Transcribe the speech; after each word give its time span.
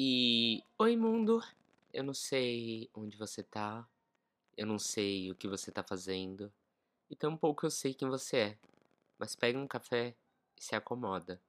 E 0.00 0.62
oi 0.78 0.96
mundo, 0.96 1.42
eu 1.92 2.04
não 2.04 2.14
sei 2.14 2.88
onde 2.94 3.16
você 3.16 3.42
tá, 3.42 3.84
eu 4.56 4.64
não 4.64 4.78
sei 4.78 5.28
o 5.28 5.34
que 5.34 5.48
você 5.48 5.72
tá 5.72 5.82
fazendo, 5.82 6.52
e 7.10 7.16
tampouco 7.16 7.66
eu 7.66 7.70
sei 7.72 7.92
quem 7.92 8.08
você 8.08 8.36
é. 8.36 8.58
Mas 9.18 9.34
pega 9.34 9.58
um 9.58 9.66
café 9.66 10.14
e 10.56 10.62
se 10.62 10.76
acomoda, 10.76 11.42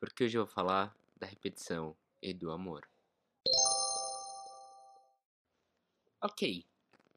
porque 0.00 0.24
hoje 0.24 0.36
eu 0.36 0.44
vou 0.44 0.52
falar 0.52 0.92
da 1.16 1.28
repetição 1.28 1.96
e 2.20 2.34
do 2.34 2.50
amor. 2.50 2.84
Ok, 6.20 6.66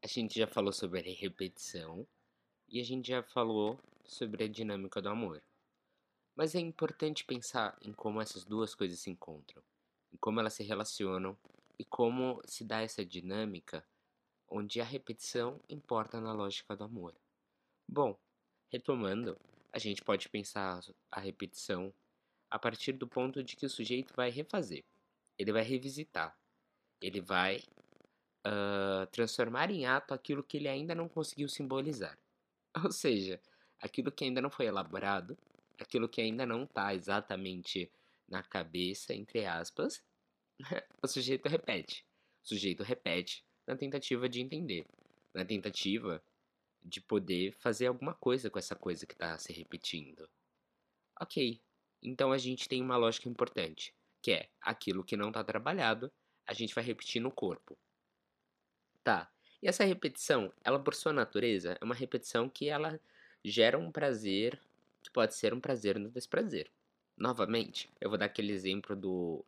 a 0.00 0.06
gente 0.06 0.38
já 0.38 0.46
falou 0.46 0.72
sobre 0.72 1.00
a 1.00 1.12
repetição 1.12 2.06
e 2.68 2.80
a 2.80 2.84
gente 2.84 3.08
já 3.08 3.24
falou 3.24 3.76
sobre 4.04 4.44
a 4.44 4.48
dinâmica 4.48 5.02
do 5.02 5.08
amor. 5.08 5.42
Mas 6.36 6.54
é 6.54 6.60
importante 6.60 7.24
pensar 7.24 7.76
em 7.82 7.92
como 7.92 8.20
essas 8.20 8.44
duas 8.44 8.72
coisas 8.72 9.00
se 9.00 9.10
encontram, 9.10 9.64
em 10.12 10.16
como 10.16 10.40
elas 10.40 10.54
se 10.54 10.62
relacionam 10.62 11.36
e 11.78 11.84
como 11.84 12.40
se 12.46 12.64
dá 12.64 12.80
essa 12.82 13.04
dinâmica 13.04 13.84
onde 14.48 14.80
a 14.80 14.84
repetição 14.84 15.60
importa 15.68 16.20
na 16.20 16.32
lógica 16.32 16.76
do 16.76 16.84
amor. 16.84 17.14
Bom, 17.88 18.18
retomando, 18.70 19.38
a 19.72 19.78
gente 19.78 20.02
pode 20.02 20.28
pensar 20.28 20.80
a 21.10 21.20
repetição 21.20 21.92
a 22.50 22.58
partir 22.58 22.92
do 22.92 23.06
ponto 23.06 23.42
de 23.42 23.56
que 23.56 23.66
o 23.66 23.70
sujeito 23.70 24.14
vai 24.14 24.30
refazer, 24.30 24.84
ele 25.38 25.52
vai 25.52 25.62
revisitar, 25.62 26.36
ele 27.00 27.20
vai 27.20 27.62
uh, 28.46 29.06
transformar 29.10 29.70
em 29.70 29.86
ato 29.86 30.14
aquilo 30.14 30.42
que 30.42 30.56
ele 30.56 30.68
ainda 30.68 30.94
não 30.94 31.08
conseguiu 31.08 31.48
simbolizar. 31.48 32.16
Ou 32.84 32.92
seja, 32.92 33.40
aquilo 33.80 34.12
que 34.12 34.24
ainda 34.24 34.40
não 34.40 34.50
foi 34.50 34.66
elaborado, 34.66 35.36
aquilo 35.78 36.08
que 36.08 36.20
ainda 36.20 36.46
não 36.46 36.64
está 36.64 36.94
exatamente 36.94 37.90
na 38.28 38.42
cabeça, 38.42 39.14
entre 39.14 39.44
aspas, 39.44 40.02
o 41.02 41.06
sujeito 41.06 41.48
repete. 41.48 42.04
O 42.44 42.48
sujeito 42.48 42.82
repete 42.82 43.44
na 43.66 43.76
tentativa 43.76 44.28
de 44.28 44.40
entender, 44.40 44.86
na 45.34 45.44
tentativa 45.44 46.22
de 46.82 47.00
poder 47.00 47.52
fazer 47.52 47.86
alguma 47.86 48.14
coisa 48.14 48.48
com 48.48 48.58
essa 48.58 48.76
coisa 48.76 49.06
que 49.06 49.14
está 49.14 49.36
se 49.38 49.52
repetindo. 49.52 50.28
Ok, 51.20 51.60
então 52.02 52.30
a 52.30 52.38
gente 52.38 52.68
tem 52.68 52.80
uma 52.80 52.96
lógica 52.96 53.28
importante, 53.28 53.94
que 54.22 54.32
é 54.32 54.48
aquilo 54.60 55.04
que 55.04 55.16
não 55.16 55.28
está 55.28 55.42
trabalhado, 55.42 56.12
a 56.46 56.52
gente 56.52 56.74
vai 56.74 56.84
repetir 56.84 57.20
no 57.20 57.32
corpo. 57.32 57.76
Tá, 59.02 59.32
e 59.62 59.68
essa 59.68 59.84
repetição, 59.84 60.52
ela 60.62 60.78
por 60.78 60.94
sua 60.94 61.12
natureza, 61.12 61.76
é 61.80 61.84
uma 61.84 61.94
repetição 61.94 62.48
que 62.48 62.68
ela 62.68 63.00
gera 63.44 63.78
um 63.78 63.90
prazer 63.90 64.60
que 65.02 65.10
pode 65.10 65.34
ser 65.34 65.54
um 65.54 65.60
prazer 65.60 65.98
no 65.98 66.10
desprazer. 66.10 66.70
Novamente, 67.16 67.90
eu 68.00 68.10
vou 68.10 68.18
dar 68.18 68.26
aquele 68.26 68.52
exemplo 68.52 68.94
do 68.94 69.44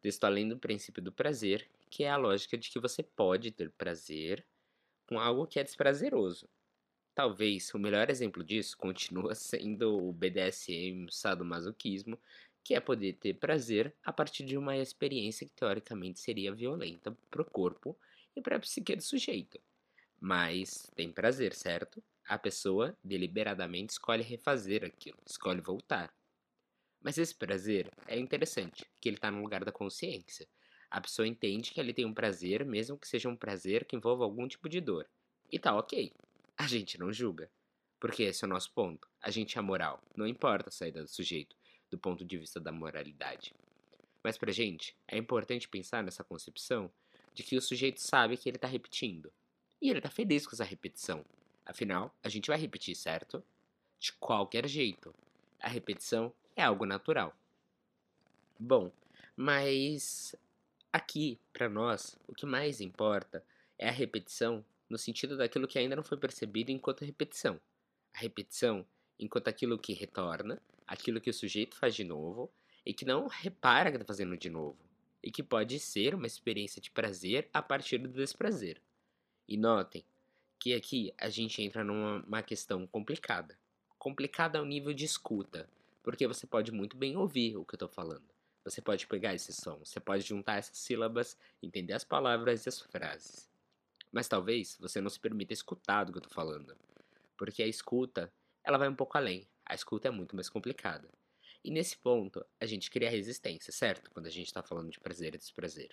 texto 0.00 0.24
além 0.24 0.48
do 0.48 0.58
princípio 0.58 1.02
do 1.02 1.10
prazer, 1.10 1.68
que 1.90 2.04
é 2.04 2.10
a 2.10 2.16
lógica 2.16 2.56
de 2.56 2.70
que 2.70 2.78
você 2.78 3.02
pode 3.02 3.50
ter 3.50 3.70
prazer 3.70 4.44
com 5.06 5.18
algo 5.18 5.46
que 5.46 5.58
é 5.58 5.64
desprazeroso. 5.64 6.48
Talvez 7.14 7.72
o 7.74 7.78
melhor 7.78 8.10
exemplo 8.10 8.44
disso 8.44 8.76
continua 8.78 9.34
sendo 9.34 9.96
o 9.96 10.12
BDSM, 10.12 11.06
o 11.06 11.12
sadomasoquismo, 11.12 12.18
que 12.62 12.74
é 12.74 12.80
poder 12.80 13.14
ter 13.14 13.34
prazer 13.34 13.94
a 14.04 14.12
partir 14.12 14.44
de 14.44 14.58
uma 14.58 14.76
experiência 14.76 15.46
que 15.46 15.54
teoricamente 15.54 16.20
seria 16.20 16.54
violenta 16.54 17.16
para 17.30 17.40
o 17.40 17.44
corpo 17.44 17.98
e 18.36 18.42
para 18.42 18.56
a 18.56 18.60
psique 18.60 18.94
do 18.94 19.02
sujeito. 19.02 19.58
Mas 20.20 20.90
tem 20.94 21.10
prazer, 21.10 21.54
certo? 21.54 22.02
A 22.26 22.38
pessoa 22.38 22.94
deliberadamente 23.02 23.92
escolhe 23.92 24.22
refazer 24.22 24.84
aquilo, 24.84 25.16
escolhe 25.26 25.62
voltar. 25.62 26.12
Mas 27.00 27.18
esse 27.18 27.34
prazer 27.34 27.90
é 28.06 28.18
interessante, 28.18 28.84
que 29.00 29.08
ele 29.08 29.16
está 29.16 29.30
no 29.30 29.42
lugar 29.42 29.64
da 29.64 29.72
consciência. 29.72 30.48
A 30.90 31.00
pessoa 31.00 31.28
entende 31.28 31.70
que 31.70 31.80
ele 31.80 31.92
tem 31.92 32.04
um 32.04 32.14
prazer, 32.14 32.64
mesmo 32.64 32.98
que 32.98 33.06
seja 33.06 33.28
um 33.28 33.36
prazer 33.36 33.84
que 33.84 33.96
envolva 33.96 34.24
algum 34.24 34.48
tipo 34.48 34.68
de 34.68 34.80
dor. 34.80 35.08
E 35.50 35.58
tá 35.58 35.76
ok. 35.76 36.12
A 36.56 36.66
gente 36.66 36.98
não 36.98 37.12
julga. 37.12 37.50
Porque 38.00 38.22
esse 38.24 38.44
é 38.44 38.46
o 38.46 38.50
nosso 38.50 38.72
ponto. 38.72 39.08
A 39.20 39.30
gente 39.30 39.58
é 39.58 39.60
moral. 39.60 40.02
Não 40.16 40.26
importa 40.26 40.68
a 40.68 40.72
saída 40.72 41.02
do 41.02 41.08
sujeito, 41.08 41.56
do 41.90 41.98
ponto 41.98 42.24
de 42.24 42.38
vista 42.38 42.60
da 42.60 42.72
moralidade. 42.72 43.54
Mas 44.22 44.38
pra 44.38 44.52
gente, 44.52 44.96
é 45.06 45.16
importante 45.16 45.68
pensar 45.68 46.02
nessa 46.02 46.24
concepção 46.24 46.90
de 47.34 47.42
que 47.42 47.56
o 47.56 47.62
sujeito 47.62 48.00
sabe 48.00 48.36
que 48.36 48.48
ele 48.48 48.56
está 48.56 48.68
repetindo. 48.68 49.32
E 49.80 49.90
ele 49.90 49.98
está 49.98 50.10
feliz 50.10 50.46
com 50.46 50.54
essa 50.54 50.64
repetição. 50.64 51.24
Afinal, 51.64 52.14
a 52.22 52.28
gente 52.28 52.48
vai 52.48 52.58
repetir, 52.58 52.96
certo? 52.96 53.42
De 53.98 54.12
qualquer 54.14 54.66
jeito. 54.66 55.14
A 55.60 55.68
repetição 55.68 56.32
é 56.60 56.64
algo 56.64 56.84
natural. 56.84 57.34
Bom, 58.58 58.90
mas 59.36 60.34
aqui, 60.92 61.38
para 61.52 61.68
nós, 61.68 62.18
o 62.26 62.34
que 62.34 62.44
mais 62.44 62.80
importa 62.80 63.44
é 63.78 63.88
a 63.88 63.92
repetição 63.92 64.64
no 64.90 64.98
sentido 64.98 65.36
daquilo 65.36 65.68
que 65.68 65.78
ainda 65.78 65.94
não 65.94 66.02
foi 66.02 66.18
percebido 66.18 66.72
enquanto 66.72 67.04
repetição. 67.04 67.60
A 68.12 68.18
repetição 68.18 68.84
enquanto 69.20 69.46
aquilo 69.46 69.78
que 69.78 69.92
retorna, 69.92 70.60
aquilo 70.86 71.20
que 71.20 71.30
o 71.30 71.34
sujeito 71.34 71.76
faz 71.76 71.94
de 71.94 72.02
novo 72.02 72.50
e 72.84 72.92
que 72.92 73.04
não 73.04 73.28
repara 73.28 73.90
que 73.90 73.96
está 73.96 74.06
fazendo 74.06 74.36
de 74.36 74.50
novo 74.50 74.78
e 75.22 75.30
que 75.30 75.42
pode 75.42 75.78
ser 75.78 76.14
uma 76.14 76.26
experiência 76.26 76.82
de 76.82 76.90
prazer 76.90 77.48
a 77.52 77.62
partir 77.62 77.98
do 77.98 78.08
desprazer. 78.08 78.80
E 79.46 79.56
notem 79.56 80.04
que 80.58 80.74
aqui 80.74 81.14
a 81.18 81.28
gente 81.28 81.62
entra 81.62 81.84
numa 81.84 82.42
questão 82.42 82.84
complicada. 82.86 83.56
Complicada 83.96 84.58
ao 84.58 84.64
nível 84.64 84.92
de 84.92 85.04
escuta, 85.04 85.68
porque 86.08 86.26
você 86.26 86.46
pode 86.46 86.72
muito 86.72 86.96
bem 86.96 87.18
ouvir 87.18 87.58
o 87.58 87.66
que 87.66 87.74
eu 87.74 87.76
estou 87.76 87.86
falando. 87.86 88.24
Você 88.64 88.80
pode 88.80 89.06
pegar 89.06 89.34
esse 89.34 89.52
som, 89.52 89.76
você 89.80 90.00
pode 90.00 90.24
juntar 90.24 90.56
essas 90.56 90.78
sílabas, 90.78 91.36
entender 91.62 91.92
as 91.92 92.02
palavras 92.02 92.64
e 92.64 92.68
as 92.70 92.80
frases. 92.80 93.50
Mas 94.10 94.26
talvez 94.26 94.78
você 94.80 95.02
não 95.02 95.10
se 95.10 95.20
permita 95.20 95.52
escutar 95.52 96.04
do 96.04 96.12
que 96.12 96.16
eu 96.16 96.22
estou 96.22 96.32
falando, 96.32 96.74
porque 97.36 97.62
a 97.62 97.66
escuta 97.66 98.32
ela 98.64 98.78
vai 98.78 98.88
um 98.88 98.94
pouco 98.94 99.18
além. 99.18 99.46
A 99.66 99.74
escuta 99.74 100.08
é 100.08 100.10
muito 100.10 100.34
mais 100.34 100.48
complicada. 100.48 101.10
E 101.62 101.70
nesse 101.70 101.98
ponto, 101.98 102.42
a 102.58 102.64
gente 102.64 102.90
cria 102.90 103.10
resistência, 103.10 103.70
certo? 103.70 104.10
Quando 104.10 104.28
a 104.28 104.30
gente 104.30 104.46
está 104.46 104.62
falando 104.62 104.90
de 104.90 104.98
prazer 104.98 105.34
e 105.34 105.38
desprazer. 105.38 105.90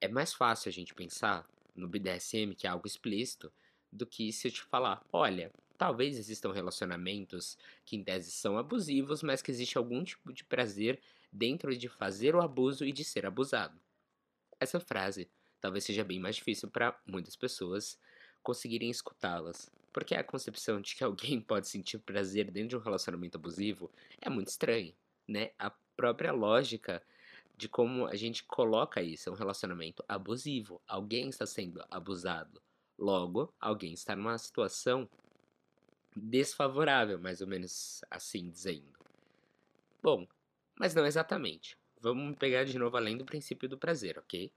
É 0.00 0.08
mais 0.08 0.32
fácil 0.32 0.70
a 0.70 0.72
gente 0.72 0.94
pensar 0.94 1.46
no 1.76 1.86
BDSM, 1.86 2.54
que 2.54 2.66
é 2.66 2.70
algo 2.70 2.86
explícito, 2.86 3.52
do 3.92 4.06
que 4.06 4.32
se 4.32 4.48
eu 4.48 4.52
te 4.52 4.62
falar, 4.62 5.04
olha, 5.12 5.52
talvez 5.82 6.16
existam 6.16 6.52
relacionamentos 6.52 7.58
que 7.84 7.96
em 7.96 8.04
tese 8.04 8.30
são 8.30 8.56
abusivos, 8.56 9.20
mas 9.20 9.42
que 9.42 9.50
existe 9.50 9.76
algum 9.76 10.04
tipo 10.04 10.32
de 10.32 10.44
prazer 10.44 11.00
dentro 11.32 11.76
de 11.76 11.88
fazer 11.88 12.36
o 12.36 12.40
abuso 12.40 12.84
e 12.84 12.92
de 12.92 13.02
ser 13.02 13.26
abusado. 13.26 13.76
Essa 14.60 14.78
frase 14.78 15.28
talvez 15.60 15.82
seja 15.82 16.04
bem 16.04 16.20
mais 16.20 16.36
difícil 16.36 16.70
para 16.70 16.96
muitas 17.04 17.34
pessoas 17.34 17.98
conseguirem 18.44 18.90
escutá-las, 18.90 19.68
porque 19.92 20.14
a 20.14 20.22
concepção 20.22 20.80
de 20.80 20.94
que 20.94 21.02
alguém 21.02 21.40
pode 21.42 21.68
sentir 21.68 21.98
prazer 21.98 22.48
dentro 22.48 22.68
de 22.68 22.76
um 22.76 22.80
relacionamento 22.80 23.36
abusivo 23.36 23.90
é 24.20 24.30
muito 24.30 24.50
estranha, 24.50 24.94
né? 25.26 25.50
A 25.58 25.68
própria 25.96 26.30
lógica 26.30 27.02
de 27.56 27.68
como 27.68 28.06
a 28.06 28.14
gente 28.14 28.44
coloca 28.44 29.02
isso, 29.02 29.28
é 29.28 29.32
um 29.32 29.36
relacionamento 29.36 30.04
abusivo. 30.06 30.80
Alguém 30.86 31.28
está 31.28 31.44
sendo 31.44 31.84
abusado. 31.90 32.62
Logo, 32.96 33.52
alguém 33.58 33.92
está 33.94 34.14
numa 34.14 34.38
situação 34.38 35.08
desfavorável, 36.14 37.18
mais 37.18 37.40
ou 37.40 37.46
menos 37.46 38.02
assim 38.10 38.50
dizendo. 38.50 38.98
Bom, 40.02 40.26
mas 40.78 40.94
não 40.94 41.06
exatamente. 41.06 41.76
Vamos 42.00 42.36
pegar 42.36 42.64
de 42.64 42.78
novo 42.78 42.96
além 42.96 43.16
do 43.16 43.24
princípio 43.24 43.68
do 43.68 43.78
prazer, 43.78 44.18
ok? 44.18 44.52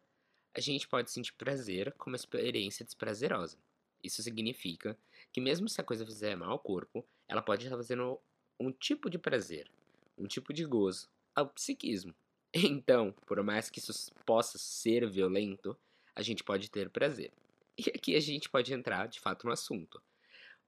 A 0.53 0.59
gente 0.59 0.87
pode 0.87 1.11
sentir 1.11 1.33
prazer 1.33 1.93
como 1.97 2.15
experiência 2.15 2.85
desprazerosa. 2.85 3.57
Isso 4.03 4.23
significa 4.23 4.97
que 5.31 5.41
mesmo 5.41 5.67
se 5.67 5.79
a 5.79 5.83
coisa 5.83 6.05
fizer 6.05 6.35
mal 6.35 6.51
ao 6.51 6.59
corpo, 6.59 7.05
ela 7.27 7.41
pode 7.41 7.63
estar 7.63 7.75
fazendo 7.75 8.19
um 8.59 8.71
tipo 8.71 9.09
de 9.09 9.17
prazer, 9.17 9.69
um 10.17 10.27
tipo 10.27 10.53
de 10.53 10.65
gozo 10.65 11.09
ao 11.33 11.47
psiquismo. 11.49 12.13
Então, 12.57 13.13
por 13.25 13.43
mais 13.43 13.69
que 13.69 13.79
isso 13.79 14.13
possa 14.25 14.57
ser 14.57 15.09
violento, 15.09 15.77
a 16.15 16.21
gente 16.21 16.41
pode 16.41 16.71
ter 16.71 16.89
prazer. 16.89 17.33
E 17.77 17.91
aqui 17.93 18.15
a 18.15 18.19
gente 18.21 18.49
pode 18.49 18.73
entrar 18.73 19.09
de 19.09 19.19
fato 19.19 19.45
no 19.45 19.51
assunto. 19.51 20.01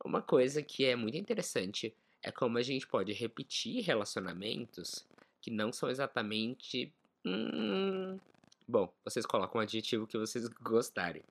Uma 0.03 0.21
coisa 0.21 0.61
que 0.61 0.85
é 0.85 0.95
muito 0.95 1.17
interessante 1.17 1.93
é 2.21 2.31
como 2.31 2.57
a 2.57 2.61
gente 2.61 2.87
pode 2.87 3.13
repetir 3.13 3.83
relacionamentos 3.83 5.05
que 5.41 5.51
não 5.51 5.71
são 5.71 5.89
exatamente. 5.89 6.91
Hum, 7.25 8.19
bom, 8.67 8.91
vocês 9.03 9.25
colocam 9.25 9.59
um 9.59 9.63
adjetivo 9.63 10.07
que 10.07 10.17
vocês 10.17 10.47
gostarem. 10.61 11.23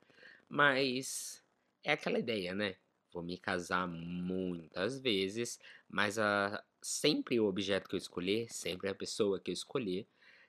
Mas 0.49 1.43
é 1.83 1.91
aquela 1.93 2.19
ideia, 2.19 2.53
né? 2.53 2.75
Vou 3.11 3.23
me 3.23 3.37
casar 3.37 3.87
muitas 3.87 4.99
vezes, 4.99 5.59
mas 5.89 6.19
a, 6.19 6.63
sempre 6.81 7.39
o 7.39 7.45
objeto 7.45 7.89
que 7.89 7.95
eu 7.95 7.99
escolher, 7.99 8.51
sempre 8.51 8.89
a 8.89 8.95
pessoa 8.95 9.39
que 9.39 9.51
eu 9.51 9.53
escolher, 9.53 10.07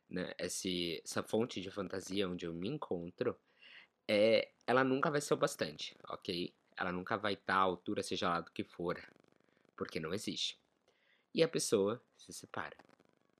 né? 0.08 0.32
Esse, 0.38 1.00
essa 1.04 1.22
fonte 1.22 1.60
de 1.60 1.70
fantasia 1.70 2.28
onde 2.28 2.46
eu 2.46 2.54
me 2.54 2.68
encontro, 2.68 3.36
é, 4.06 4.50
ela 4.66 4.82
nunca 4.82 5.10
vai 5.10 5.20
ser 5.20 5.34
o 5.34 5.36
bastante, 5.36 5.96
ok? 6.08 6.52
Ela 6.78 6.92
nunca 6.92 7.16
vai 7.16 7.32
estar 7.32 7.54
à 7.54 7.58
altura, 7.58 8.02
seja 8.02 8.28
lá 8.28 8.40
do 8.40 8.52
que 8.52 8.62
for, 8.62 9.02
porque 9.76 9.98
não 9.98 10.14
existe. 10.14 10.58
E 11.34 11.42
a 11.42 11.48
pessoa 11.48 12.00
se 12.16 12.32
separa. 12.32 12.76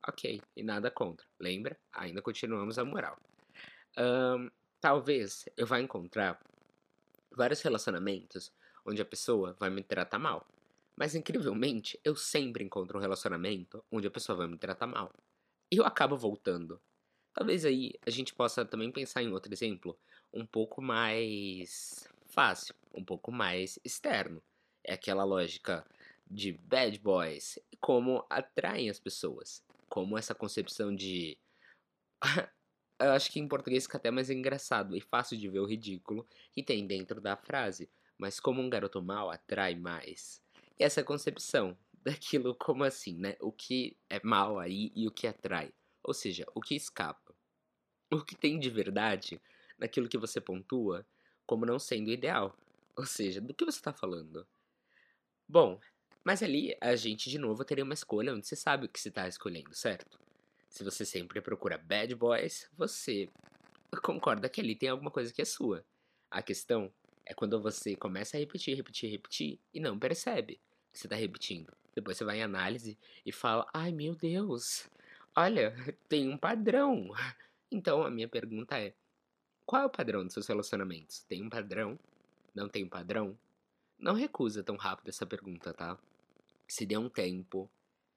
Ok, 0.07 0.43
e 0.57 0.63
nada 0.63 0.91
contra. 0.91 1.27
Lembra? 1.39 1.79
Ainda 1.93 2.21
continuamos 2.21 2.79
a 2.79 2.85
moral. 2.85 3.19
Ahn, 3.97 4.49
talvez 4.81 5.49
eu 5.57 5.67
vá 5.67 5.81
encontrar 5.81 6.41
vários 7.31 7.61
relacionamentos 7.63 8.53
onde 8.85 9.01
a 9.03 9.05
pessoa 9.05 9.55
vai 9.59 9.71
me 9.71 9.83
tratar 9.83 10.19
mal. 10.19 10.47
Mas 10.97 11.15
incrivelmente, 11.15 11.99
eu 12.03 12.17
sempre 12.17 12.65
encontro 12.65 12.99
um 12.99 13.01
relacionamento 13.01 13.85
onde 13.91 14.09
a 14.09 14.11
pessoa 14.11 14.39
vai 14.39 14.49
me 14.49 14.59
tratar 14.59 14.87
mal. 14.87 15.13
E 15.71 15.77
eu 15.77 15.85
acabo 15.85 16.17
voltando. 16.17 16.81
Talvez 17.33 17.65
aí 17.65 17.95
a 18.05 18.11
gente 18.11 18.35
possa 18.35 18.65
também 18.65 18.91
pensar 18.91 19.23
em 19.23 19.33
outro 19.33 19.53
exemplo 19.53 19.97
um 20.33 20.45
pouco 20.45 20.83
mais 20.83 22.09
fácil, 22.29 22.75
um 22.95 23.05
pouco 23.05 23.33
mais 23.33 23.79
externo. 23.85 24.43
É 24.85 24.95
aquela 24.95 25.25
lógica 25.25 25.85
de 26.31 26.53
bad 26.53 26.99
boys, 26.99 27.59
como 27.81 28.25
atraem 28.29 28.91
as 28.91 28.99
pessoas, 28.99 29.63
como 29.89 30.17
essa 30.17 30.35
concepção 30.35 30.95
de 30.95 31.39
eu 33.01 33.13
acho 33.13 33.31
que 33.31 33.39
em 33.39 33.49
português 33.49 33.85
fica 33.85 33.97
até 33.97 34.11
mais 34.11 34.29
engraçado 34.29 34.97
e 34.97 35.01
fácil 35.01 35.37
de 35.39 35.49
ver 35.49 35.61
o 35.61 35.67
ridículo 35.67 36.27
que 36.53 36.63
tem 36.63 36.87
dentro 36.87 37.21
da 37.21 37.37
frase, 37.37 37.89
mas 38.17 38.41
como 38.41 38.61
um 38.61 38.69
garoto 38.69 39.01
mal 39.01 39.31
atrai 39.31 39.75
mais. 39.75 40.43
E 40.79 40.85
essa 40.85 41.03
concepção 41.05 41.77
daquilo 42.03 42.55
como 42.55 42.85
assim, 42.85 43.15
né? 43.17 43.37
O 43.41 43.53
que 43.53 43.97
é 44.09 44.21
mal 44.23 44.59
aí 44.59 44.93
e 44.95 45.07
o 45.07 45.11
que 45.11 45.27
atrai. 45.27 45.73
Ou 46.03 46.15
seja, 46.15 46.47
o 46.55 46.61
que 46.61 46.75
escapa. 46.75 47.35
O 48.11 48.25
que 48.25 48.35
tem 48.35 48.59
de 48.59 48.71
verdade 48.71 49.41
naquilo 49.79 50.09
que 50.09 50.19
você 50.19 50.41
pontua 50.41 51.07
como 51.49 51.65
não 51.65 51.79
sendo 51.79 52.11
ideal. 52.11 52.55
Ou 52.95 53.07
seja, 53.07 53.41
do 53.41 53.55
que 53.55 53.65
você 53.65 53.79
está 53.79 53.91
falando? 53.91 54.47
Bom, 55.49 55.81
mas 56.23 56.43
ali 56.43 56.77
a 56.79 56.95
gente 56.95 57.31
de 57.31 57.39
novo 57.39 57.65
teria 57.65 57.83
uma 57.83 57.95
escolha 57.95 58.35
onde 58.35 58.47
você 58.47 58.55
sabe 58.55 58.85
o 58.85 58.89
que 58.89 59.01
você 59.01 59.09
está 59.09 59.27
escolhendo, 59.27 59.75
certo? 59.75 60.21
Se 60.69 60.85
você 60.85 61.07
sempre 61.07 61.41
procura 61.41 61.79
bad 61.79 62.15
boys, 62.15 62.69
você 62.77 63.31
concorda 64.03 64.47
que 64.51 64.61
ali 64.61 64.77
tem 64.77 64.91
alguma 64.91 65.11
coisa 65.11 65.33
que 65.33 65.41
é 65.41 65.45
sua. 65.47 65.83
A 66.31 66.43
questão 66.43 66.93
é 67.25 67.33
quando 67.33 67.59
você 67.63 67.97
começa 67.97 68.37
a 68.37 68.41
repetir, 68.41 68.77
repetir, 68.77 69.11
repetir 69.11 69.59
e 69.73 69.81
não 69.81 69.99
percebe 69.99 70.61
que 70.93 70.99
você 70.99 71.07
está 71.07 71.17
repetindo. 71.17 71.73
Depois 71.95 72.19
você 72.19 72.25
vai 72.25 72.41
em 72.41 72.43
análise 72.43 72.99
e 73.25 73.33
fala: 73.33 73.67
ai 73.73 73.91
meu 73.91 74.15
Deus, 74.15 74.87
olha, 75.35 75.75
tem 76.11 76.29
um 76.29 76.37
padrão. 76.37 77.11
Então 77.71 78.03
a 78.03 78.11
minha 78.11 78.29
pergunta 78.29 78.79
é: 78.79 78.93
qual 79.69 79.83
é 79.83 79.85
o 79.85 79.91
padrão 79.91 80.25
dos 80.25 80.33
seus 80.33 80.47
relacionamentos? 80.47 81.21
Tem 81.29 81.43
um 81.43 81.51
padrão? 81.51 81.99
Não 82.55 82.71
tem 82.71 82.85
um 82.85 82.89
padrão? 82.89 83.39
Não 83.99 84.15
recusa 84.15 84.63
tão 84.63 84.77
rápido 84.77 85.11
essa 85.11 85.27
pergunta, 85.27 85.75
tá? 85.75 85.99
Se 86.67 86.87
dê 86.87 86.97
um 86.97 87.11
tempo, 87.11 87.71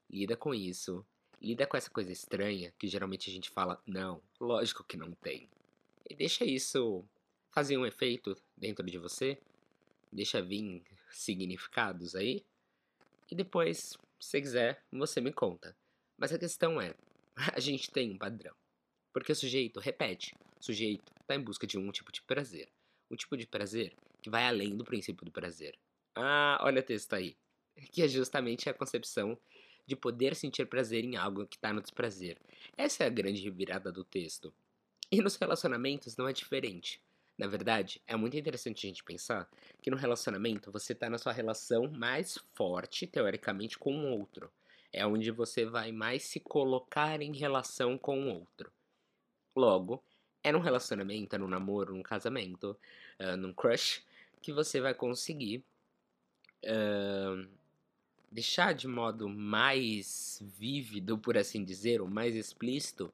lida 0.09 0.37
com 0.37 0.53
isso, 0.53 1.05
lida 1.41 1.67
com 1.67 1.75
essa 1.75 1.89
coisa 1.89 2.09
estranha 2.09 2.73
que 2.79 2.87
geralmente 2.87 3.29
a 3.29 3.33
gente 3.33 3.49
fala, 3.49 3.83
não, 3.85 4.21
lógico 4.39 4.85
que 4.85 4.95
não 4.95 5.11
tem. 5.11 5.49
E 6.09 6.15
deixa 6.15 6.45
isso 6.45 7.03
fazer 7.49 7.77
um 7.77 7.85
efeito 7.85 8.33
dentro 8.55 8.85
de 8.85 8.97
você, 8.97 9.37
deixa 10.09 10.41
vir 10.41 10.81
significados 11.09 12.15
aí, 12.15 12.45
e 13.29 13.35
depois, 13.35 13.97
se 14.17 14.39
quiser, 14.39 14.85
você 14.89 15.19
me 15.19 15.33
conta. 15.33 15.75
Mas 16.17 16.31
a 16.31 16.39
questão 16.39 16.79
é, 16.79 16.95
a 17.35 17.59
gente 17.59 17.91
tem 17.91 18.09
um 18.09 18.17
padrão. 18.17 18.55
Porque 19.11 19.33
o 19.33 19.35
sujeito 19.35 19.81
repete, 19.81 20.33
o 20.57 20.63
sujeito 20.63 21.10
está 21.21 21.35
em 21.35 21.41
busca 21.41 21.65
de 21.65 21.77
um 21.77 21.91
tipo 21.91 22.11
de 22.11 22.21
prazer. 22.21 22.69
Um 23.09 23.15
tipo 23.15 23.35
de 23.37 23.47
prazer 23.47 23.93
que 24.21 24.29
vai 24.29 24.45
além 24.45 24.75
do 24.75 24.83
princípio 24.83 25.25
do 25.25 25.31
prazer. 25.31 25.77
Ah, 26.15 26.59
olha 26.61 26.81
o 26.81 26.83
texto 26.83 27.13
aí. 27.13 27.35
Que 27.91 28.03
é 28.03 28.07
justamente 28.07 28.69
a 28.69 28.73
concepção 28.73 29.37
de 29.85 29.95
poder 29.95 30.35
sentir 30.35 30.65
prazer 30.65 31.03
em 31.03 31.15
algo 31.15 31.45
que 31.45 31.55
está 31.55 31.73
no 31.73 31.81
desprazer. 31.81 32.37
Essa 32.77 33.03
é 33.03 33.07
a 33.07 33.09
grande 33.09 33.41
revirada 33.41 33.91
do 33.91 34.03
texto. 34.03 34.53
E 35.11 35.21
nos 35.21 35.35
relacionamentos 35.35 36.15
não 36.15 36.27
é 36.27 36.33
diferente. 36.33 37.01
Na 37.37 37.47
verdade, 37.47 38.01
é 38.05 38.15
muito 38.15 38.37
interessante 38.37 38.85
a 38.85 38.89
gente 38.89 39.03
pensar 39.03 39.49
que 39.81 39.89
no 39.89 39.97
relacionamento 39.97 40.71
você 40.71 40.93
está 40.93 41.09
na 41.09 41.17
sua 41.17 41.33
relação 41.33 41.89
mais 41.91 42.37
forte, 42.53 43.07
teoricamente, 43.07 43.79
com 43.79 43.93
o 43.95 44.11
outro. 44.17 44.51
É 44.93 45.05
onde 45.05 45.31
você 45.31 45.65
vai 45.65 45.91
mais 45.91 46.23
se 46.23 46.39
colocar 46.39 47.21
em 47.21 47.35
relação 47.35 47.97
com 47.97 48.21
o 48.21 48.33
outro. 48.33 48.71
Logo, 49.55 50.03
é 50.43 50.51
num 50.51 50.59
relacionamento, 50.59 51.35
é 51.35 51.39
num 51.39 51.47
namoro, 51.47 51.93
num 51.93 52.03
casamento, 52.03 52.77
uh, 53.19 53.37
num 53.37 53.53
crush, 53.53 54.03
que 54.41 54.51
você 54.51 54.81
vai 54.81 54.93
conseguir 54.93 55.63
uh, 56.63 57.47
deixar 58.31 58.73
de 58.73 58.87
modo 58.87 59.27
mais 59.27 60.41
vívido, 60.57 61.17
por 61.17 61.37
assim 61.37 61.63
dizer, 61.63 62.01
ou 62.01 62.07
mais 62.07 62.35
explícito, 62.35 63.13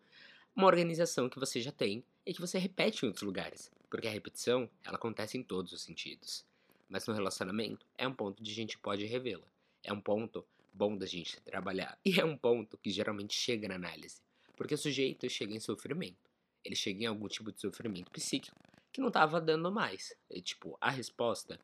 uma 0.55 0.67
organização 0.67 1.29
que 1.29 1.39
você 1.39 1.59
já 1.59 1.71
tem 1.71 2.03
e 2.25 2.33
que 2.33 2.41
você 2.41 2.57
repete 2.57 3.03
em 3.03 3.07
outros 3.07 3.23
lugares. 3.23 3.71
Porque 3.89 4.07
a 4.07 4.11
repetição, 4.11 4.69
ela 4.83 4.97
acontece 4.97 5.37
em 5.37 5.43
todos 5.43 5.71
os 5.71 5.81
sentidos. 5.81 6.45
Mas 6.89 7.05
no 7.07 7.13
relacionamento, 7.13 7.85
é 7.97 8.07
um 8.07 8.13
ponto 8.13 8.41
de 8.41 8.51
a 8.51 8.55
gente 8.55 8.77
pode 8.77 9.05
revê-la. 9.05 9.45
É 9.83 9.91
um 9.93 10.01
ponto 10.01 10.45
bom 10.73 10.95
da 10.97 11.05
gente 11.05 11.39
trabalhar. 11.41 11.97
E 12.05 12.19
é 12.19 12.25
um 12.25 12.37
ponto 12.37 12.77
que 12.77 12.89
geralmente 12.89 13.33
chega 13.33 13.67
na 13.67 13.75
análise. 13.75 14.21
Porque 14.55 14.73
o 14.73 14.77
sujeito 14.77 15.29
chega 15.29 15.53
em 15.53 15.59
sofrimento. 15.59 16.26
Ele 16.63 16.75
chega 16.75 17.03
em 17.03 17.07
algum 17.07 17.27
tipo 17.27 17.51
de 17.51 17.59
sofrimento 17.59 18.11
psíquico 18.11 18.57
que 18.91 19.01
não 19.01 19.09
estava 19.09 19.39
dando 19.39 19.71
mais. 19.71 20.13
E, 20.29 20.41
tipo, 20.41 20.77
a 20.81 20.89
resposta 20.89 21.59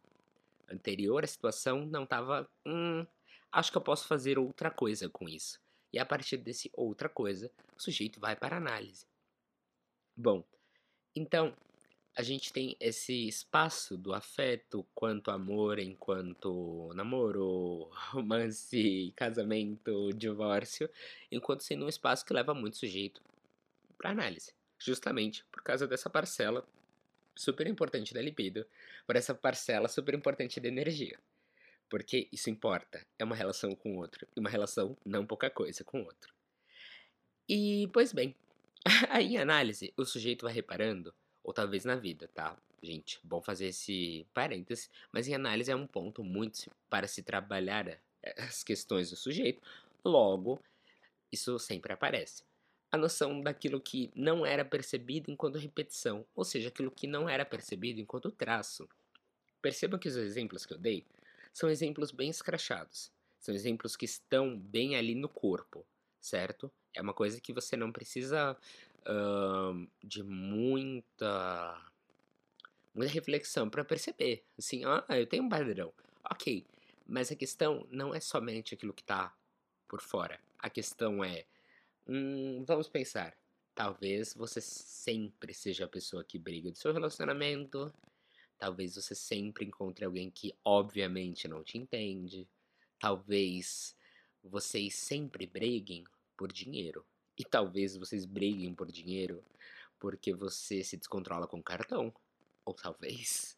anterior 0.69 1.23
à 1.23 1.27
situação 1.27 1.85
não 1.85 2.03
estava. 2.03 2.49
Hum, 2.65 3.05
acho 3.51 3.71
que 3.71 3.77
eu 3.77 3.81
posso 3.81 4.07
fazer 4.07 4.37
outra 4.37 4.69
coisa 4.69 5.09
com 5.09 5.27
isso. 5.27 5.59
E 5.91 5.99
a 5.99 6.05
partir 6.05 6.37
desse 6.37 6.71
outra 6.73 7.07
coisa, 7.07 7.51
o 7.77 7.81
sujeito 7.81 8.19
vai 8.19 8.35
para 8.35 8.57
análise. 8.57 9.05
Bom, 10.15 10.43
então 11.15 11.55
a 12.15 12.21
gente 12.21 12.53
tem 12.53 12.75
esse 12.79 13.27
espaço 13.27 13.97
do 13.97 14.13
afeto 14.13 14.85
quanto 14.93 15.31
amor, 15.31 15.79
enquanto 15.79 16.91
namoro, 16.93 17.89
romance, 18.11 19.11
casamento, 19.15 20.11
divórcio, 20.13 20.89
enquanto 21.31 21.61
sendo 21.61 21.85
um 21.85 21.89
espaço 21.89 22.25
que 22.25 22.33
leva 22.33 22.53
muito 22.53 22.77
sujeito 22.77 23.21
para 23.97 24.11
análise, 24.11 24.53
justamente 24.83 25.45
por 25.51 25.63
causa 25.63 25.87
dessa 25.87 26.09
parcela 26.09 26.67
super 27.35 27.65
importante 27.67 28.13
da 28.13 28.21
libido, 28.21 28.65
por 29.07 29.15
essa 29.15 29.33
parcela 29.33 29.87
super 29.87 30.13
importante 30.13 30.59
da 30.59 30.67
energia. 30.67 31.17
Porque 31.89 32.27
isso 32.31 32.49
importa, 32.49 33.05
é 33.17 33.23
uma 33.23 33.35
relação 33.35 33.75
com 33.75 33.95
o 33.95 33.97
outro, 33.97 34.27
e 34.35 34.39
uma 34.39 34.49
relação 34.49 34.97
não 35.05 35.25
pouca 35.25 35.49
coisa 35.49 35.83
com 35.83 36.01
o 36.01 36.05
outro. 36.05 36.33
E, 37.47 37.89
pois 37.93 38.13
bem, 38.13 38.35
aí 39.09 39.35
em 39.35 39.37
análise, 39.37 39.93
o 39.97 40.05
sujeito 40.05 40.43
vai 40.43 40.53
reparando 40.53 41.13
ou 41.43 41.53
talvez 41.53 41.83
na 41.83 41.95
vida, 41.95 42.29
tá? 42.33 42.57
Gente, 42.81 43.19
bom 43.23 43.41
fazer 43.41 43.67
esse 43.67 44.25
parêntese, 44.33 44.89
mas 45.11 45.27
em 45.27 45.33
análise 45.33 45.71
é 45.71 45.75
um 45.75 45.87
ponto 45.87 46.23
muito 46.23 46.71
para 46.89 47.07
se 47.07 47.21
trabalhar 47.21 47.87
eh, 47.87 48.01
as 48.37 48.63
questões 48.63 49.09
do 49.09 49.15
sujeito, 49.15 49.61
logo, 50.03 50.59
isso 51.31 51.57
sempre 51.59 51.93
aparece. 51.93 52.43
A 52.93 52.97
noção 52.97 53.41
daquilo 53.41 53.81
que 53.81 54.11
não 54.15 54.45
era 54.45 54.63
percebido 54.63 55.31
enquanto 55.31 55.57
repetição, 55.57 56.23
ou 56.35 56.45
seja, 56.45 56.67
aquilo 56.67 56.91
que 56.91 57.07
não 57.07 57.27
era 57.27 57.43
percebido 57.43 57.99
enquanto 57.99 58.29
traço. 58.29 58.87
Percebam 59.63 59.99
que 59.99 60.07
os 60.07 60.15
exemplos 60.15 60.63
que 60.63 60.75
eu 60.75 60.77
dei 60.77 61.03
são 61.51 61.71
exemplos 61.71 62.11
bem 62.11 62.29
escrachados, 62.29 63.11
são 63.39 63.55
exemplos 63.55 63.95
que 63.95 64.05
estão 64.05 64.59
bem 64.59 64.95
ali 64.95 65.15
no 65.15 65.27
corpo, 65.27 65.83
certo? 66.21 66.71
É 66.93 67.01
uma 67.01 67.15
coisa 67.15 67.41
que 67.41 67.51
você 67.51 67.75
não 67.75 67.91
precisa 67.91 68.55
uh, 69.07 69.87
de 70.03 70.21
muita 70.21 71.91
muita 72.93 73.11
reflexão 73.11 73.71
para 73.71 73.83
perceber, 73.83 74.45
assim, 74.55 74.85
ah, 74.85 75.03
eu 75.17 75.25
tenho 75.25 75.41
um 75.41 75.49
padrão, 75.49 75.91
ok, 76.29 76.63
mas 77.07 77.31
a 77.31 77.35
questão 77.35 77.87
não 77.89 78.13
é 78.13 78.19
somente 78.19 78.75
aquilo 78.75 78.93
que 78.93 79.01
está 79.01 79.35
por 79.87 79.99
fora, 79.99 80.39
a 80.59 80.69
questão 80.69 81.23
é, 81.23 81.43
hum, 82.07 82.63
vamos 82.65 82.87
pensar, 82.87 83.37
talvez 83.75 84.33
você 84.33 84.61
sempre 84.61 85.53
seja 85.53 85.85
a 85.85 85.89
pessoa 85.89 86.23
que 86.23 86.37
briga 86.39 86.71
do 86.71 86.77
seu 86.77 86.93
relacionamento, 86.93 87.93
talvez 88.57 88.95
você 88.95 89.15
sempre 89.15 89.65
encontre 89.65 90.05
alguém 90.05 90.29
que 90.29 90.53
obviamente 90.63 91.47
não 91.47 91.63
te 91.63 91.77
entende, 91.77 92.47
talvez 92.99 93.95
vocês 94.43 94.95
sempre 94.95 95.45
briguem 95.45 96.03
por 96.37 96.51
dinheiro. 96.51 97.05
E 97.37 97.43
talvez 97.43 97.97
vocês 97.97 98.25
briguem 98.25 98.75
por 98.75 98.91
dinheiro 98.91 99.43
porque 99.99 100.33
você 100.33 100.83
se 100.83 100.97
descontrola 100.97 101.47
com 101.47 101.63
cartão. 101.63 102.13
Ou 102.65 102.73
talvez 102.73 103.57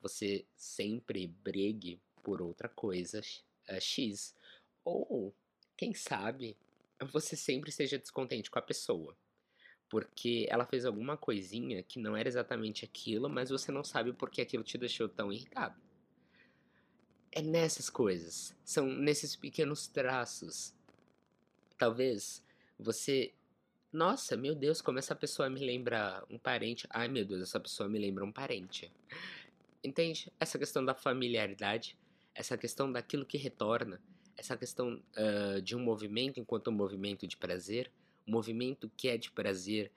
você 0.00 0.46
sempre 0.56 1.26
brigue 1.26 2.00
por 2.22 2.40
outra 2.40 2.68
coisa 2.68 3.20
uh, 3.68 3.80
X. 3.80 4.34
Ou, 4.84 5.34
quem 5.76 5.92
sabe, 5.94 6.56
você 7.04 7.36
sempre 7.36 7.70
esteja 7.70 7.98
descontente 7.98 8.50
com 8.50 8.58
a 8.58 8.62
pessoa. 8.62 9.16
Porque 9.88 10.46
ela 10.48 10.64
fez 10.64 10.84
alguma 10.84 11.16
coisinha 11.16 11.82
que 11.82 11.98
não 11.98 12.16
era 12.16 12.28
exatamente 12.28 12.84
aquilo, 12.84 13.28
mas 13.28 13.50
você 13.50 13.72
não 13.72 13.82
sabe 13.82 14.12
por 14.12 14.30
que 14.30 14.40
aquilo 14.40 14.62
te 14.62 14.78
deixou 14.78 15.08
tão 15.08 15.32
irritado. 15.32 15.80
É 17.32 17.42
nessas 17.42 17.88
coisas, 17.90 18.56
são 18.64 18.86
nesses 18.86 19.34
pequenos 19.36 19.86
traços. 19.86 20.74
Talvez 21.76 22.42
Você, 22.78 23.34
nossa, 23.92 24.36
meu 24.36 24.54
Deus, 24.54 24.80
como 24.80 24.98
essa 24.98 25.14
pessoa 25.14 25.50
me 25.50 25.60
lembra 25.60 26.24
um 26.30 26.38
parente. 26.38 26.86
Ai, 26.90 27.08
meu 27.08 27.24
Deus, 27.24 27.42
essa 27.42 27.60
pessoa 27.60 27.88
me 27.88 27.98
lembra 27.98 28.24
um 28.24 28.32
parente. 28.32 28.90
Entende? 29.82 30.32
Essa 30.38 30.58
questão 30.58 30.84
da 30.84 30.94
familiaridade, 30.94 31.96
essa 32.34 32.56
questão 32.56 32.90
daquilo 32.90 33.26
que 33.26 33.36
retorna, 33.36 34.00
essa 34.40 34.56
questão 34.56 35.02
uh, 35.18 35.60
de 35.60 35.76
um 35.76 35.80
movimento 35.80 36.40
enquanto 36.40 36.68
um 36.68 36.72
movimento 36.72 37.26
de 37.26 37.36
prazer, 37.36 37.92
um 38.26 38.32
movimento 38.32 38.90
que 38.96 39.06
é 39.06 39.18
de 39.18 39.30
prazer 39.30 39.92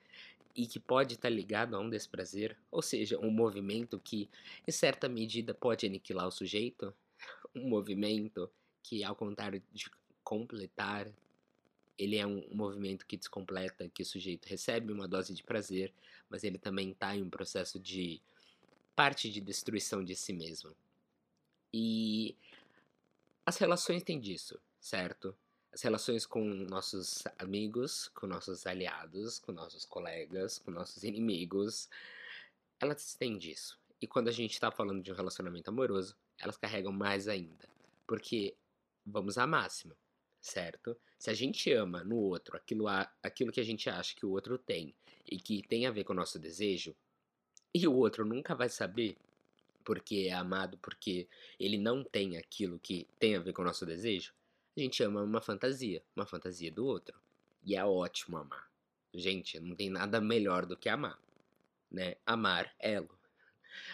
e 0.54 0.66
que 0.66 0.78
pode 0.78 1.14
estar 1.14 1.30
ligado 1.30 1.74
a 1.74 1.80
um 1.80 1.88
desprazer, 1.88 2.54
ou 2.70 2.82
seja, 2.82 3.18
um 3.18 3.30
movimento 3.30 3.98
que, 3.98 4.28
em 4.68 4.70
certa 4.70 5.08
medida, 5.08 5.54
pode 5.54 5.86
aniquilar 5.86 6.28
o 6.28 6.30
sujeito, 6.30 6.94
um 7.56 7.66
movimento 7.66 8.50
que, 8.82 9.02
ao 9.02 9.16
contrário 9.16 9.62
de 9.72 9.90
completar, 10.22 11.10
ele 11.96 12.16
é 12.16 12.26
um 12.26 12.44
movimento 12.52 13.06
que 13.06 13.16
descompleta, 13.16 13.88
que 13.88 14.02
o 14.02 14.06
sujeito 14.06 14.46
recebe 14.46 14.92
uma 14.92 15.08
dose 15.08 15.32
de 15.32 15.42
prazer, 15.42 15.90
mas 16.28 16.44
ele 16.44 16.58
também 16.58 16.90
está 16.90 17.16
em 17.16 17.22
um 17.22 17.30
processo 17.30 17.80
de 17.80 18.20
parte 18.94 19.30
de 19.30 19.40
destruição 19.40 20.04
de 20.04 20.14
si 20.14 20.34
mesmo. 20.34 20.76
E 21.72 22.36
as 23.46 23.56
relações 23.58 24.02
têm 24.02 24.18
disso, 24.18 24.60
certo? 24.80 25.36
As 25.72 25.82
relações 25.82 26.24
com 26.24 26.42
nossos 26.44 27.24
amigos, 27.38 28.08
com 28.08 28.26
nossos 28.26 28.66
aliados, 28.66 29.38
com 29.38 29.52
nossos 29.52 29.84
colegas, 29.84 30.58
com 30.58 30.70
nossos 30.70 31.02
inimigos, 31.02 31.88
elas 32.80 33.14
têm 33.14 33.36
disso. 33.36 33.78
E 34.00 34.06
quando 34.06 34.28
a 34.28 34.32
gente 34.32 34.52
está 34.52 34.70
falando 34.70 35.02
de 35.02 35.10
um 35.10 35.14
relacionamento 35.14 35.68
amoroso, 35.68 36.16
elas 36.38 36.56
carregam 36.56 36.92
mais 36.92 37.28
ainda. 37.28 37.68
Porque 38.06 38.54
vamos 39.04 39.36
à 39.36 39.46
máxima, 39.46 39.96
certo? 40.40 40.96
Se 41.18 41.30
a 41.30 41.34
gente 41.34 41.72
ama 41.72 42.04
no 42.04 42.16
outro 42.16 42.56
aquilo, 42.56 42.86
aquilo 43.22 43.52
que 43.52 43.60
a 43.60 43.64
gente 43.64 43.90
acha 43.90 44.14
que 44.14 44.26
o 44.26 44.30
outro 44.30 44.58
tem 44.58 44.94
e 45.26 45.38
que 45.38 45.66
tem 45.66 45.86
a 45.86 45.90
ver 45.90 46.04
com 46.04 46.12
o 46.12 46.16
nosso 46.16 46.38
desejo, 46.38 46.94
e 47.74 47.88
o 47.88 47.94
outro 47.94 48.24
nunca 48.24 48.54
vai 48.54 48.68
saber 48.68 49.16
porque 49.84 50.28
é 50.28 50.32
amado, 50.32 50.78
porque 50.78 51.28
ele 51.60 51.78
não 51.78 52.02
tem 52.02 52.36
aquilo 52.36 52.78
que 52.78 53.06
tem 53.18 53.36
a 53.36 53.40
ver 53.40 53.52
com 53.52 53.62
o 53.62 53.64
nosso 53.64 53.84
desejo, 53.84 54.32
a 54.76 54.80
gente 54.80 55.02
ama 55.02 55.22
uma 55.22 55.40
fantasia, 55.40 56.02
uma 56.16 56.26
fantasia 56.26 56.70
do 56.70 56.84
outro. 56.84 57.16
E 57.64 57.76
é 57.76 57.84
ótimo 57.84 58.36
amar. 58.36 58.68
Gente, 59.12 59.60
não 59.60 59.76
tem 59.76 59.88
nada 59.88 60.20
melhor 60.20 60.66
do 60.66 60.76
que 60.76 60.88
amar, 60.88 61.18
né? 61.90 62.16
Amar 62.26 62.74
elo. 62.80 63.16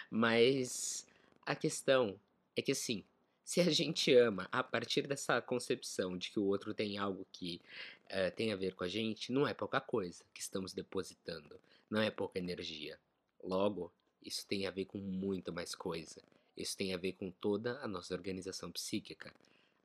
Mas 0.09 1.05
a 1.45 1.55
questão 1.55 2.19
é 2.55 2.61
que 2.61 2.71
assim, 2.71 3.03
se 3.43 3.61
a 3.61 3.69
gente 3.69 4.13
ama 4.15 4.47
a 4.51 4.63
partir 4.63 5.07
dessa 5.07 5.41
concepção 5.41 6.17
de 6.17 6.31
que 6.31 6.39
o 6.39 6.45
outro 6.45 6.73
tem 6.73 6.97
algo 6.97 7.27
que 7.31 7.61
uh, 8.05 8.35
tem 8.35 8.51
a 8.51 8.55
ver 8.55 8.73
com 8.73 8.83
a 8.83 8.87
gente, 8.87 9.31
não 9.31 9.47
é 9.47 9.53
pouca 9.53 9.79
coisa 9.79 10.23
que 10.33 10.41
estamos 10.41 10.73
depositando, 10.73 11.59
não 11.89 12.01
é 12.01 12.09
pouca 12.09 12.39
energia. 12.39 12.99
Logo, 13.43 13.91
isso 14.23 14.45
tem 14.45 14.67
a 14.67 14.71
ver 14.71 14.85
com 14.85 14.97
muito 14.97 15.51
mais 15.51 15.73
coisa. 15.73 16.21
Isso 16.55 16.77
tem 16.77 16.93
a 16.93 16.97
ver 16.97 17.13
com 17.13 17.31
toda 17.31 17.79
a 17.79 17.87
nossa 17.87 18.13
organização 18.13 18.71
psíquica. 18.71 19.33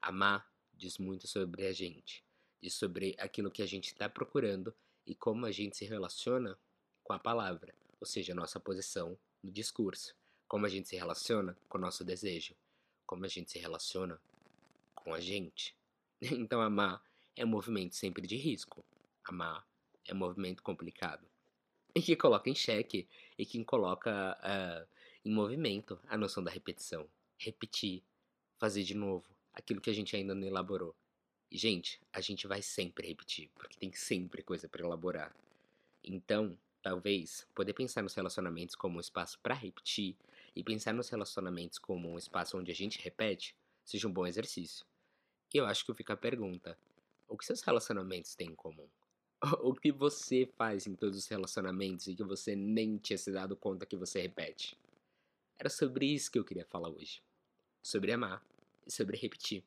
Amar 0.01 0.51
diz 0.75 0.99
muito 0.99 1.27
sobre 1.27 1.67
a 1.67 1.73
gente, 1.73 2.23
diz 2.61 2.75
sobre 2.75 3.15
aquilo 3.19 3.51
que 3.51 3.63
a 3.63 3.67
gente 3.67 3.87
está 3.87 4.09
procurando 4.09 4.75
e 5.07 5.15
como 5.15 5.47
a 5.47 5.53
gente 5.53 5.77
se 5.77 5.85
relaciona 5.85 6.59
com 7.03 7.13
a 7.13 7.19
palavra, 7.19 7.75
ou 8.01 8.07
seja, 8.07 8.33
a 8.33 8.37
nossa 8.37 8.61
posição 8.61 9.17
no 9.43 9.51
discurso, 9.51 10.15
como 10.47 10.67
a 10.67 10.69
gente 10.69 10.89
se 10.89 10.97
relaciona 10.97 11.57
com 11.69 11.79
o 11.79 11.81
nosso 11.81 12.05
desejo, 12.05 12.55
como 13.07 13.25
a 13.25 13.29
gente 13.29 13.51
se 13.51 13.59
relaciona 13.59 14.21
com 14.95 15.15
a 15.15 15.21
gente. 15.21 15.75
Então, 16.19 16.63
amar 16.63 17.03
é 17.37 17.45
um 17.45 17.49
movimento 17.49 17.95
sempre 17.95 18.27
de 18.27 18.37
risco. 18.37 18.83
Amar 19.23 19.67
é 20.07 20.15
um 20.15 20.17
movimento 20.17 20.63
complicado 20.63 21.27
e 21.97 22.03
que 22.03 22.15
coloca 22.15 22.51
em 22.51 22.55
xeque 22.55 23.09
e 23.39 23.47
que 23.47 23.65
coloca 23.65 24.37
uh, 24.45 24.87
em 25.25 25.33
movimento 25.33 25.99
a 26.07 26.19
noção 26.19 26.45
da 26.45 26.51
repetição. 26.51 27.09
Repetir, 27.39 28.05
fazer 28.59 28.83
de 28.83 28.95
novo 28.95 29.25
aquilo 29.51 29.81
que 29.81 29.89
a 29.89 29.95
gente 29.95 30.15
ainda 30.15 30.35
não 30.35 30.47
elaborou. 30.47 30.95
E, 31.51 31.57
gente, 31.57 31.99
a 32.13 32.21
gente 32.21 32.47
vai 32.47 32.61
sempre 32.61 33.09
repetir, 33.09 33.51
porque 33.55 33.79
tem 33.79 33.91
sempre 33.95 34.43
coisa 34.43 34.69
para 34.69 34.85
elaborar. 34.85 35.35
Então, 36.05 36.59
talvez, 36.83 37.49
poder 37.55 37.73
pensar 37.73 38.03
nos 38.03 38.13
relacionamentos 38.13 38.75
como 38.75 38.99
um 38.99 39.01
espaço 39.01 39.41
para 39.41 39.55
repetir 39.55 40.17
e 40.55 40.63
pensar 40.63 40.93
nos 40.93 41.09
relacionamentos 41.09 41.79
como 41.79 42.11
um 42.11 42.19
espaço 42.19 42.59
onde 42.59 42.71
a 42.71 42.75
gente 42.75 43.01
repete 43.01 43.57
seja 43.83 44.07
um 44.07 44.13
bom 44.13 44.27
exercício. 44.27 44.85
E 45.55 45.57
eu 45.57 45.65
acho 45.65 45.87
que 45.87 45.95
fica 45.95 46.13
a 46.13 46.17
pergunta: 46.17 46.79
o 47.27 47.39
que 47.39 47.47
seus 47.47 47.63
relacionamentos 47.63 48.35
têm 48.35 48.49
em 48.49 48.55
comum? 48.55 48.87
O 49.63 49.75
que 49.75 49.93
você 49.93 50.49
faz 50.57 50.87
em 50.87 50.95
todos 50.95 51.19
os 51.19 51.27
relacionamentos 51.29 52.07
e 52.07 52.15
que 52.15 52.25
você 52.25 52.57
nem 52.57 52.97
tinha 52.97 53.19
se 53.19 53.31
dado 53.31 53.57
conta 53.57 53.87
que 53.87 53.97
você 53.97 54.21
repete. 54.21 54.77
Era 55.59 55.69
sobre 55.69 56.07
isso 56.07 56.31
que 56.31 56.39
eu 56.39 56.45
queria 56.45 56.65
falar 56.65 56.89
hoje. 56.89 57.23
Sobre 57.83 58.13
amar 58.13 58.43
e 58.87 58.93
sobre 58.93 59.17
repetir. 59.17 59.63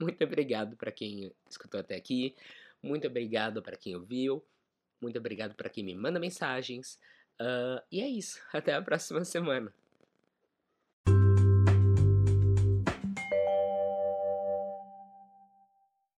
Muito 0.00 0.22
obrigado 0.24 0.76
para 0.76 0.90
quem 0.90 1.32
escutou 1.48 1.78
até 1.80 1.94
aqui. 1.94 2.34
Muito 2.82 3.06
obrigado 3.06 3.62
para 3.62 3.76
quem 3.76 3.94
ouviu. 3.94 4.42
Muito 5.00 5.18
obrigado 5.18 5.54
para 5.54 5.68
quem 5.68 5.84
me 5.84 5.94
manda 5.94 6.18
mensagens. 6.18 6.98
Uh, 7.40 7.82
e 7.90 8.00
é 8.00 8.08
isso. 8.08 8.40
Até 8.52 8.74
a 8.74 8.82
próxima 8.82 9.24
semana. 9.24 9.72